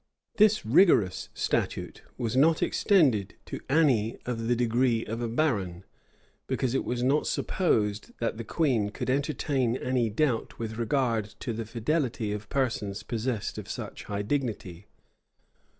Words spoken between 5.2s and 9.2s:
a baron; because it was not supposed that the queen could